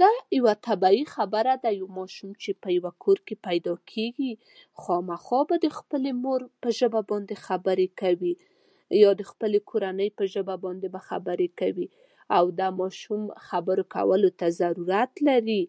[0.00, 0.08] دا
[0.38, 5.58] یوه طبیعي خبره ده یو ماشوم چې په یوه کور کې پیدا کېږي، خامخا به
[5.64, 6.46] د خپلې مور
[6.78, 8.32] ژبه باندې خبرې کوي،
[9.02, 10.56] یا د خپلې کورنۍ په ژبه
[10.96, 11.86] به خبرې کوي،
[12.38, 15.60] او دا ماشوم خبرو کولو ته ضرورت لري،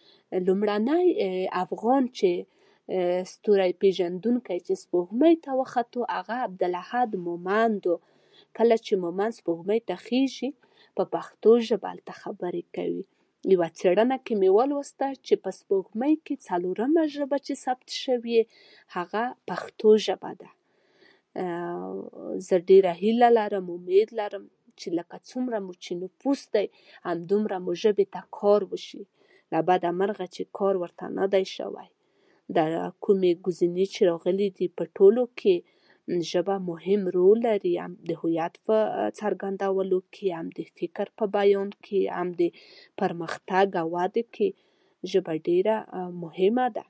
[0.00, 8.00] فکر کوم لومړنی افغان چې ستوری پېژندونکی چې سپوږمۍ ته وخته هغه عبدالحد مومند و.
[8.58, 10.50] کله چې مومند سپوږمۍ ته خېژي
[10.96, 13.02] پښتو ژبه هلته خبرې کوي،
[13.52, 18.40] يوه څېړنه کې مې ولوستل چې په سپوږمۍ کې څلورمه ژبه چې ثبت شوې
[18.96, 19.22] هغه
[19.52, 20.50] پښتو ژبه ده.
[20.52, 21.94] ااااو
[22.46, 24.44] زه ډېره هیله لرم امید لرم
[24.78, 26.66] چې لکه څنګه مو چې نفوس دی،
[27.08, 29.02] همدومره مو ژبې ته کار وشي.
[29.54, 31.88] له بده مرغه چې کار ورته نه دی شوی،
[32.56, 32.64] دا
[33.04, 35.56] کومې ګزینې چې راغلي په ټولو کښې
[36.30, 38.76] ژبه مهم رول لري، هم د هویت په
[39.18, 39.98] څرګندولو
[40.36, 42.42] هم د فکر په بیان کې هم د
[43.02, 44.48] پرمختګ او ودې کې
[45.12, 46.84] ژبه ډېره مهمه ده.